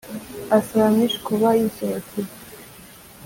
[0.57, 2.31] asaba miche kuba yisohokeye.